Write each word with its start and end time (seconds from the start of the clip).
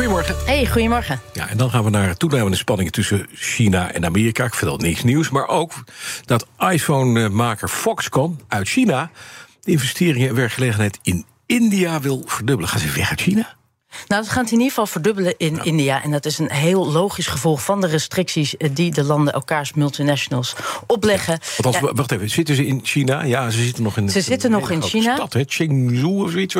Goedemorgen. 0.00 0.36
Hey, 0.46 0.66
goedemorgen. 0.66 1.20
Ja, 1.32 1.48
en 1.48 1.56
dan 1.56 1.70
gaan 1.70 1.84
we 1.84 1.90
naar 1.90 2.16
toenemende 2.16 2.56
spanningen 2.56 2.92
tussen 2.92 3.26
China 3.32 3.92
en 3.92 4.04
Amerika. 4.04 4.44
Ik 4.44 4.54
vertel 4.54 4.76
niks 4.76 5.02
nieuws, 5.02 5.30
maar 5.30 5.48
ook 5.48 5.72
dat 6.24 6.46
iPhone-maker 6.58 7.68
Foxconn 7.68 8.40
uit 8.48 8.68
China... 8.68 9.10
de 9.60 9.70
investeringen 9.70 10.28
en 10.28 10.34
werkgelegenheid 10.34 10.98
in 11.02 11.24
India 11.46 12.00
wil 12.00 12.22
verdubbelen. 12.26 12.70
Gaan 12.70 12.80
ze 12.80 12.90
weg 12.90 13.10
uit 13.10 13.20
China? 13.20 13.56
Nou, 14.06 14.24
ze 14.24 14.30
gaan 14.30 14.42
het 14.42 14.52
in 14.52 14.58
ieder 14.58 14.68
geval 14.68 14.86
verdubbelen 14.86 15.34
in 15.36 15.64
India. 15.64 16.02
En 16.02 16.10
dat 16.10 16.24
is 16.24 16.38
een 16.38 16.50
heel 16.50 16.90
logisch 16.90 17.26
gevolg 17.26 17.62
van 17.62 17.80
de 17.80 17.86
restricties 17.86 18.56
eh, 18.56 18.70
die 18.72 18.90
de 18.90 19.04
landen 19.04 19.32
elkaars 19.32 19.72
multinationals 19.72 20.54
opleggen. 20.86 21.38
Althans, 21.56 21.78
Ja, 21.78 21.92
wacht 21.94 22.12
even, 22.12 22.30
zitten 22.30 22.54
ze 22.54 22.66
in 22.66 22.80
China? 22.82 23.22
Ja, 23.22 23.50
ze 23.50 23.62
zitten 23.62 23.82
nog 23.82 23.96
in. 23.96 24.10
Ze 24.10 24.20
zitten 24.20 24.50
nog 24.50 24.70
in 24.70 24.82
China. 24.82 25.14
Stad, 25.14 25.32
hè? 25.32 25.42
Chengdu 25.46 26.04
of 26.04 26.30
zoiets. 26.30 26.56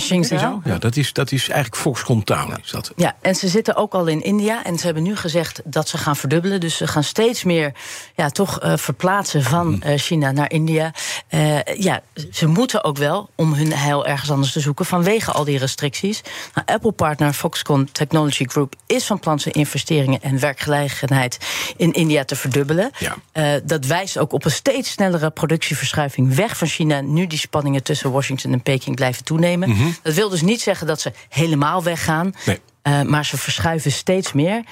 Shenzhou? 0.00 0.60
Ja, 0.64 0.78
dat 0.78 0.96
is, 0.96 1.12
dat 1.12 1.32
is 1.32 1.48
eigenlijk 1.48 1.82
Foxconn 1.82 2.24
Town. 2.24 2.54
Is 2.62 2.70
dat. 2.70 2.92
Ja, 2.96 3.16
en 3.20 3.34
ze 3.34 3.48
zitten 3.48 3.76
ook 3.76 3.94
al 3.94 4.06
in 4.06 4.22
India. 4.22 4.64
En 4.64 4.78
ze 4.78 4.84
hebben 4.84 5.02
nu 5.02 5.16
gezegd 5.16 5.60
dat 5.64 5.88
ze 5.88 5.98
gaan 5.98 6.16
verdubbelen. 6.16 6.60
Dus 6.60 6.76
ze 6.76 6.86
gaan 6.86 7.04
steeds 7.04 7.44
meer 7.44 7.72
ja, 8.14 8.28
toch 8.28 8.60
eh, 8.60 8.76
verplaatsen 8.76 9.42
van 9.42 9.82
eh, 9.82 9.98
China 9.98 10.32
naar 10.32 10.50
India. 10.50 10.92
Eh, 11.34 11.58
ja, 11.78 12.02
ze 12.32 12.46
moeten 12.46 12.84
ook 12.84 12.96
wel 12.96 13.30
om 13.34 13.52
hun 13.52 13.72
heil 13.72 14.06
ergens 14.06 14.30
anders 14.30 14.52
te 14.52 14.60
zoeken 14.60 14.86
vanwege 14.86 15.32
al 15.32 15.44
die 15.44 15.58
restricties. 15.58 16.20
Nou, 16.54 16.66
Apple-partner 16.66 17.32
Foxconn 17.32 17.88
Technology 17.92 18.44
Group 18.44 18.74
is 18.86 19.04
van 19.04 19.18
plan 19.18 19.40
zijn 19.40 19.54
investeringen 19.54 20.22
en 20.22 20.38
werkgelegenheid 20.38 21.38
in 21.76 21.92
India 21.92 22.24
te 22.24 22.36
verdubbelen. 22.36 22.90
Ja. 22.98 23.16
Eh, 23.32 23.52
dat 23.64 23.86
wijst 23.86 24.18
ook 24.18 24.32
op 24.32 24.44
een 24.44 24.50
steeds 24.50 24.90
snellere 24.90 25.30
productieverschuiving 25.30 26.34
weg 26.34 26.56
van 26.56 26.68
China. 26.68 27.00
Nu 27.00 27.26
die 27.26 27.38
spanningen 27.38 27.82
tussen 27.82 28.10
Washington 28.10 28.52
en 28.52 28.62
Peking 28.62 28.96
blijven 28.96 29.24
toenemen. 29.24 29.96
Dat 30.02 30.14
wil 30.14 30.28
dus 30.28 30.42
niet 30.42 30.60
zeggen 30.60 30.86
dat 30.86 31.00
ze 31.00 31.12
helemaal 31.28 31.82
weggaan. 31.82 32.34
Nee. 32.44 32.60
Eh, 32.84 33.02
maar 33.02 33.24
ze 33.24 33.36
verschuiven 33.36 33.92
steeds 33.92 34.32
meer. 34.32 34.62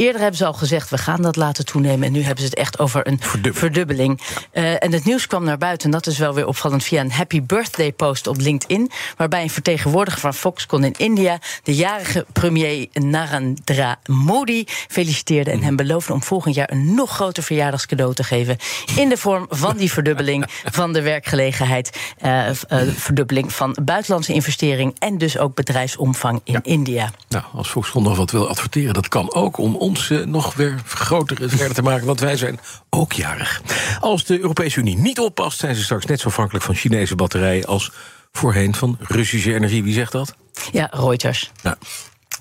Eerder 0.00 0.20
hebben 0.20 0.38
ze 0.38 0.46
al 0.46 0.52
gezegd, 0.52 0.90
we 0.90 0.98
gaan 0.98 1.22
dat 1.22 1.36
laten 1.36 1.64
toenemen. 1.64 2.06
En 2.06 2.12
nu 2.12 2.22
hebben 2.22 2.44
ze 2.44 2.50
het 2.50 2.58
echt 2.58 2.78
over 2.78 3.06
een 3.06 3.18
Verdubbeling. 3.20 3.58
verdubbeling. 3.58 4.20
Eh, 4.52 4.84
en 4.84 4.92
het 4.92 5.04
nieuws 5.04 5.26
kwam 5.26 5.44
naar 5.44 5.58
buiten, 5.58 5.84
en 5.86 5.90
dat 5.90 6.06
is 6.06 6.18
wel 6.18 6.34
weer 6.34 6.46
opvallend... 6.46 6.84
via 6.84 7.00
een 7.00 7.12
happy 7.12 7.42
birthday 7.42 7.92
post 7.92 8.26
op 8.26 8.40
LinkedIn... 8.40 8.90
waarbij 9.16 9.42
een 9.42 9.50
vertegenwoordiger 9.50 10.20
van 10.20 10.34
Foxconn 10.34 10.84
in 10.84 10.94
India... 10.96 11.38
de 11.62 11.74
jarige 11.74 12.26
premier 12.32 12.86
Narendra 12.92 13.98
Modi 14.06 14.64
feliciteerde... 14.66 15.50
en 15.50 15.62
hem 15.62 15.76
beloofde 15.76 16.12
om 16.12 16.22
volgend 16.22 16.54
jaar 16.54 16.70
een 16.70 16.94
nog 16.94 17.10
groter 17.10 17.42
verjaardagscadeau 17.42 18.14
te 18.14 18.24
geven... 18.24 18.56
in 18.96 19.08
de 19.08 19.16
vorm 19.16 19.46
van 19.48 19.76
die 19.76 19.92
verdubbeling 19.92 20.44
van 20.78 20.92
de 20.92 21.02
werkgelegenheid... 21.02 21.98
eh, 22.18 22.48
eh, 22.48 22.54
verdubbeling 22.96 23.52
van 23.52 23.76
buitenlandse 23.82 24.32
investering... 24.32 24.96
en 24.98 25.18
dus 25.18 25.38
ook 25.38 25.54
bedrijfsomvang 25.54 26.40
in 26.44 26.60
India. 26.62 27.10
Nou, 27.28 27.44
als 27.54 27.68
Foxconn 27.68 28.04
nog 28.04 28.16
wat 28.16 28.30
wil 28.30 28.48
adverteren, 28.48 28.94
dat 28.94 29.08
kan 29.08 29.34
ook 29.34 29.58
om 29.58 29.76
ons 29.90 30.10
eh, 30.10 30.18
nog 30.24 30.54
weer 30.54 30.74
groter 30.86 31.42
en 31.42 31.50
verder 31.50 31.74
te 31.74 31.82
maken, 31.82 32.06
want 32.06 32.20
wij 32.20 32.36
zijn 32.36 32.60
ook 32.90 33.12
jarig. 33.12 33.62
Als 34.00 34.24
de 34.24 34.40
Europese 34.40 34.78
Unie 34.80 34.98
niet 34.98 35.18
oppast, 35.20 35.58
zijn 35.58 35.74
ze 35.74 35.82
straks 35.82 36.04
net 36.06 36.20
zo 36.20 36.28
afhankelijk 36.28 36.64
van 36.64 36.74
Chinese 36.74 37.14
batterijen 37.14 37.64
als 37.64 37.92
voorheen 38.32 38.74
van 38.74 38.96
Russische 39.00 39.54
energie. 39.54 39.82
Wie 39.82 39.94
zegt 39.94 40.12
dat? 40.12 40.34
Ja, 40.72 40.88
Reuters. 40.90 41.50
Nou, 41.62 41.76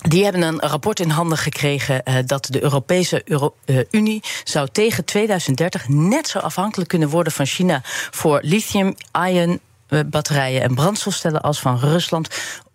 Die 0.02 0.24
hebben 0.24 0.42
een 0.42 0.60
rapport 0.60 1.00
in 1.00 1.10
handen 1.10 1.38
gekregen 1.38 2.04
eh, 2.04 2.16
dat 2.26 2.46
de 2.46 2.64
Europese 2.64 3.22
Euro- 3.26 3.56
eh, 3.66 3.78
Unie 3.92 4.24
zou 4.44 4.68
tegen 4.72 5.06
2030 5.06 5.88
net 5.88 6.28
zo 6.28 6.40
afhankelijk 6.40 6.90
kunnen 6.90 7.10
worden 7.10 7.34
van 7.34 7.46
China 7.46 7.82
voor 8.12 8.40
lithium-ion 8.44 9.60
batterijen 10.06 10.62
en 10.62 10.76
brandstofstellen 10.76 11.42
als 11.42 11.60
van 11.60 11.80
Rusland. 11.80 12.28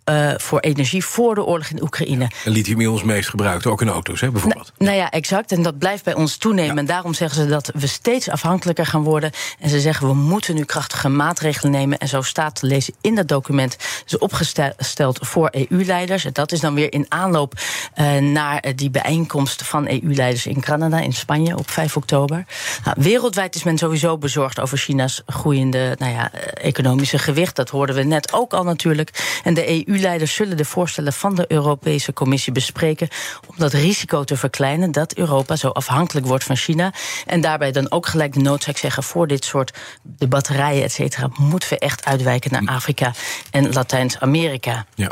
Eh, 0.05 0.33
voor 0.37 0.61
energie 0.61 1.05
voor 1.05 1.35
de 1.35 1.45
oorlog 1.45 1.69
in 1.69 1.83
Oekraïne. 1.83 2.31
en 2.45 2.53
lithium 2.53 2.81
is 2.81 2.87
ons 2.87 3.03
meest 3.03 3.29
gebruikt, 3.29 3.67
ook 3.67 3.81
in 3.81 3.89
auto's, 3.89 4.21
hè, 4.21 4.31
bijvoorbeeld. 4.31 4.73
Nou 4.79 4.97
ja, 4.97 5.11
exact. 5.11 5.53
En 5.53 5.63
dat 5.63 5.79
blijft 5.79 6.05
bij 6.05 6.15
ons 6.15 6.37
toenemen. 6.37 6.79
En 6.79 6.87
daarom 6.87 7.15
zeggen 7.15 7.43
ze 7.43 7.49
dat 7.49 7.71
we 7.75 7.87
steeds 7.87 8.29
afhankelijker 8.29 8.87
gaan 8.87 9.03
worden. 9.03 9.31
En 9.59 9.69
ze 9.69 9.81
zeggen 9.81 10.07
we 10.07 10.15
moeten 10.15 10.55
nu 10.55 10.65
krachtige 10.65 11.09
maatregelen 11.09 11.73
nemen. 11.73 11.99
En 11.99 12.09
zo 12.09 12.23
staat 12.23 12.55
te 12.55 12.67
lezen 12.67 12.95
in 13.01 13.15
dat 13.15 13.29
document. 13.29 13.77
is 14.07 14.19
opgesteld 14.19 15.19
voor 15.21 15.49
EU-leiders. 15.53 16.25
En 16.25 16.33
dat 16.33 16.53
is 16.53 16.61
dan 16.61 16.75
weer 16.75 16.93
in 16.93 17.07
aanloop 17.09 17.55
eh, 17.95 18.17
naar 18.17 18.59
eh, 18.59 18.73
die 18.77 18.91
bijeenkomst 18.91 19.63
van 19.63 19.89
EU-leiders 19.89 20.47
in 20.47 20.61
Canada, 20.61 21.01
in 21.01 21.13
Spanje 21.13 21.57
op 21.57 21.71
5 21.71 21.97
oktober. 21.97 22.45
Nou, 22.85 22.97
wereldwijd 23.01 23.55
is 23.55 23.63
men 23.63 23.79
sowieso 23.79 24.19
bezorgd 24.19 24.61
over 24.61 24.79
China's 24.79 25.23
groeiende 25.27 25.97
nou 25.99 26.13
ja, 26.13 26.33
economische 26.55 27.19
gewicht. 27.19 27.57
Dat 27.57 27.71
hoorden 27.71 27.97
we 27.97 28.03
net 28.03 28.33
ook 28.33 28.53
al 28.53 28.65
natuurlijk. 28.65 29.41
En 29.45 29.55
de 29.55 29.85
EU-leiders 29.95 30.35
zullen 30.35 30.57
de 30.57 30.65
voorstellen 30.65 31.13
van 31.13 31.35
de 31.35 31.45
Europese 31.49 32.13
Commissie 32.13 32.53
bespreken 32.53 33.09
om 33.47 33.55
dat 33.57 33.73
risico 33.73 34.25
te 34.25 34.37
verkleinen 34.37 34.93
dat 34.93 35.15
Europa 35.15 35.57
zo 35.57 35.69
afhankelijk 35.69 36.27
wordt 36.27 36.45
van 36.45 36.57
China. 36.57 36.93
En 37.27 37.41
daarbij 37.41 37.73
dan 37.73 37.91
ook 37.91 38.07
gelijk 38.07 38.33
de 38.33 38.41
noodzaak 38.41 38.77
zeggen 38.77 39.03
voor 39.03 39.27
dit 39.27 39.45
soort 39.45 39.79
de 40.03 40.29
batterijen, 40.29 40.83
et 40.83 40.93
cetera, 40.93 41.29
moeten 41.39 41.69
we 41.69 41.79
echt 41.79 42.05
uitwijken 42.05 42.53
naar 42.53 42.75
Afrika 42.75 43.13
en 43.51 43.73
Latijns-Amerika. 43.73 44.87
Ja. 44.95 45.11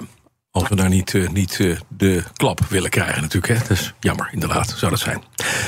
Als 0.50 0.68
we 0.68 0.76
daar 0.76 0.88
niet, 0.88 1.14
eh, 1.14 1.28
niet 1.28 1.60
eh, 1.60 1.76
de 1.88 2.22
klap 2.32 2.60
willen 2.68 2.90
krijgen, 2.90 3.22
natuurlijk. 3.22 3.52
Hè. 3.52 3.58
Dat 3.58 3.70
is 3.70 3.94
jammer, 4.00 4.28
inderdaad, 4.32 4.74
zou 4.76 4.90
dat 4.90 5.00
zijn. 5.00 5.22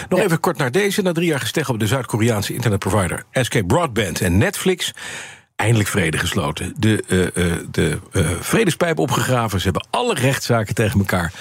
Nog 0.09 0.21
even 0.21 0.41
kort 0.41 0.59
naar 0.59 0.71
deze. 0.71 1.03
Na 1.03 1.13
drie 1.13 1.27
jaar 1.27 1.41
gesteggel 1.41 1.75
op 1.75 1.81
de 1.81 1.87
Zuid-Koreaanse 1.87 2.55
internetprovider 2.55 3.25
SK 3.33 3.67
Broadband 3.67 4.21
en 4.21 4.39
Netflix. 4.39 4.93
Eindelijk 5.65 5.89
vrede 5.89 6.19
gesloten. 6.19 6.75
De, 6.77 7.05
eh, 7.09 7.27
eh, 7.27 7.59
de 7.71 7.99
eh, 8.13 8.27
vredespijp 8.41 8.99
opgegraven. 8.99 9.59
Ze 9.59 9.65
hebben 9.65 9.87
alle 9.91 10.15
rechtszaken 10.15 10.75
tegen 10.75 10.99
elkaar 10.99 11.33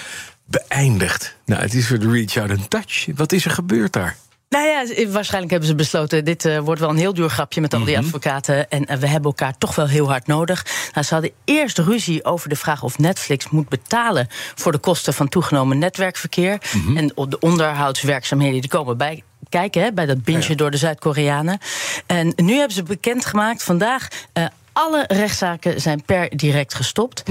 beëindigd. 0.44 1.36
Nou, 1.44 1.62
het 1.62 1.74
is 1.74 1.88
weer 1.88 1.98
de 1.98 2.10
reach 2.10 2.36
out 2.36 2.50
and 2.50 2.70
touch. 2.70 3.06
Wat 3.14 3.32
is 3.32 3.44
er 3.44 3.50
gebeurd 3.50 3.92
daar? 3.92 4.16
Nou 4.48 4.66
ja, 4.66 5.08
waarschijnlijk 5.08 5.50
hebben 5.50 5.68
ze 5.68 5.74
besloten... 5.74 6.24
dit 6.24 6.58
wordt 6.58 6.80
wel 6.80 6.90
een 6.90 6.96
heel 6.96 7.14
duur 7.14 7.28
grapje 7.28 7.60
met 7.60 7.74
al 7.74 7.84
die 7.84 7.98
advocaten... 7.98 8.70
en 8.70 9.00
we 9.00 9.06
hebben 9.06 9.30
elkaar 9.30 9.58
toch 9.58 9.74
wel 9.74 9.86
heel 9.86 10.08
hard 10.08 10.26
nodig. 10.26 10.66
Nou, 10.92 11.06
ze 11.06 11.14
hadden 11.14 11.32
eerst 11.44 11.78
ruzie 11.78 12.24
over 12.24 12.48
de 12.48 12.56
vraag 12.56 12.82
of 12.82 12.98
Netflix 12.98 13.48
moet 13.50 13.68
betalen... 13.68 14.26
voor 14.54 14.72
de 14.72 14.78
kosten 14.78 15.14
van 15.14 15.28
toegenomen 15.28 15.78
netwerkverkeer. 15.78 16.58
En 16.94 17.06
de 17.06 17.38
onderhoudswerkzaamheden 17.40 18.60
die 18.60 18.70
komen 18.70 18.96
bij 18.96 19.22
kijken... 19.58 19.82
Hè, 19.82 19.92
bij 19.92 20.06
dat 20.06 20.24
bintje 20.24 20.54
door 20.54 20.70
de 20.70 20.76
Zuid-Koreanen. 20.76 21.58
En 22.06 22.32
nu 22.36 22.52
hebben 22.54 22.74
ze 22.74 22.82
bekendgemaakt 22.82 23.62
vandaag... 23.62 24.08
eh, 24.32 24.44
alle 24.72 25.04
rechtszaken 25.08 25.80
zijn 25.80 26.02
per 26.04 26.36
direct 26.36 26.74
gestopt. 26.74 27.22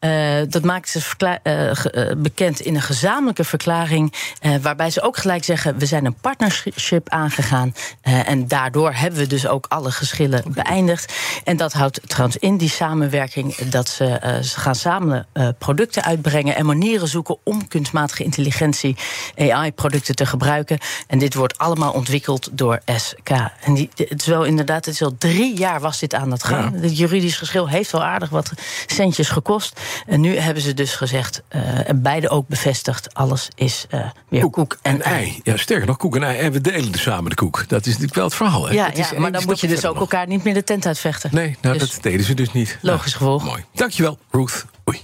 Eh, 0.00 0.36
dat 0.48 0.62
maakt 0.62 0.88
ze 0.88 1.00
eh, 1.42 1.70
eh, 1.70 2.16
bekend 2.16 2.60
in 2.60 2.74
een 2.74 2.82
gezamenlijke 2.82 3.44
verklaring. 3.44 4.14
waarbij 4.62 4.90
ze 4.90 5.02
ook 5.02 5.16
gelijk 5.16 5.44
zeggen: 5.44 5.78
we 5.78 5.86
zijn 5.86 6.04
een 6.04 6.14
partnership 6.20 7.08
aangegaan. 7.08 7.74
en 8.02 8.48
daardoor 8.48 8.92
hebben 8.92 9.20
we 9.20 9.26
dus 9.26 9.46
ook 9.46 9.66
alle 9.68 9.90
geschillen 9.90 10.42
beëindigd. 10.46 11.14
En 11.44 11.56
dat 11.56 11.72
houdt 11.72 12.00
trouwens 12.06 12.36
in 12.36 12.56
die 12.56 12.68
samenwerking 12.68 13.56
dat 13.56 13.88
ze, 13.88 14.38
ze 14.42 14.60
gaan 14.60 14.74
samen 14.74 15.26
producten 15.58 16.04
uitbrengen 16.04 16.56
en 16.56 16.66
manieren 16.66 17.08
zoeken 17.08 17.36
om 17.44 17.68
kunstmatige 17.68 18.24
intelligentie, 18.24 18.96
AI-producten 19.36 20.14
te 20.14 20.26
gebruiken. 20.26 20.78
En 21.06 21.18
dit 21.18 21.34
wordt 21.34 21.58
allemaal 21.58 21.92
ontwikkeld 21.92 22.48
door 22.52 22.80
SK. 22.96 23.30
En 23.60 23.74
die, 23.74 23.90
het 23.94 24.20
is 24.20 24.26
wel 24.26 24.44
inderdaad, 24.44 24.84
het 24.84 24.94
is 24.94 25.02
al 25.02 25.14
drie 25.18 25.56
jaar 25.56 25.80
was 25.80 25.98
dit 25.98 26.14
aan 26.14 26.30
het 26.30 26.44
gaan. 26.44 26.72
Het 26.72 26.98
juridisch 26.98 27.36
geschil 27.36 27.68
heeft 27.68 27.92
wel 27.92 28.04
aardig 28.04 28.28
wat 28.28 28.52
centjes 28.86 29.28
gekost. 29.28 29.80
En 30.06 30.20
nu 30.20 30.36
hebben 30.36 30.62
ze 30.62 30.74
dus 30.74 30.94
gezegd, 30.94 31.42
eh, 31.48 31.88
en 31.88 32.02
beide 32.02 32.28
ook 32.28 32.48
bevestigd, 32.48 33.14
alles 33.14 33.48
is 33.54 33.86
eh, 33.90 34.10
weer 34.28 34.50
koek, 34.50 34.78
en, 34.82 35.02
ei. 35.02 35.40
Ja, 35.42 35.56
sterker 35.56 35.86
nog, 35.86 35.96
koek 35.96 36.16
en 36.16 36.22
ei. 36.22 36.38
En 36.38 36.52
we 36.52 36.60
delen 36.60 36.92
dus 36.92 37.02
samen 37.02 37.30
de 37.30 37.36
koek. 37.36 37.64
Dat 37.68 37.80
is 37.80 37.86
natuurlijk 37.86 38.14
wel 38.14 38.24
het 38.24 38.34
verhaal. 38.34 38.66
Hè? 38.68 38.74
Ja, 38.74 38.86
Het 38.86 38.98
is 38.98 39.10
ja 39.10 39.18
maar 39.20 39.32
dan 39.32 39.44
moet 39.46 39.60
je 39.60 39.66
dus 39.68 39.84
ook 39.86 39.92
nog. 39.92 40.00
elkaar 40.02 40.26
niet 40.26 40.44
meer 40.44 40.54
de 40.54 40.64
tent 40.64 40.86
uitvechten. 40.86 41.30
Nee, 41.32 41.56
nou, 41.60 41.78
Dus- 41.78 41.90
dat 41.92 42.02
deden 42.02 42.26
ze 42.26 42.34
dus 42.34 42.52
niet. 42.52 42.78
Logisch 42.80 43.12
Nou, 43.12 43.16
gevolg. 43.16 43.44
Mooi. 43.44 43.64
Dankjewel, 43.74 44.18
Ruth. 44.30 44.64
Oei. 44.88 45.00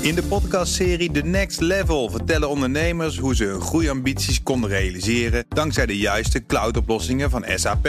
In 0.00 0.14
de 0.14 0.22
podcastserie 0.22 1.10
The 1.10 1.20
Next 1.20 1.60
Level 1.60 2.10
vertellen 2.10 2.48
ondernemers 2.48 3.18
hoe 3.18 3.34
ze 3.36 3.44
hun 3.44 3.60
groeiambities 3.60 4.42
konden 4.42 4.70
realiseren 4.70 5.44
dankzij 5.48 5.86
de 5.86 5.96
juiste 5.98 6.46
cloudoplossingen 6.46 7.30
van 7.30 7.44
SAP. 7.54 7.88